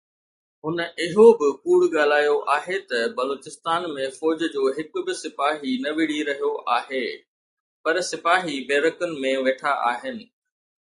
[0.65, 5.91] هن اهو به ڪوڙ ڳالهايو آهي ته بلوچستان ۾ فوج جو هڪ به سپاهي نه
[5.99, 7.03] وڙهي رهيو آهي،
[7.83, 10.17] پر سپاهي بيرڪن ۾ ويٺا آهن.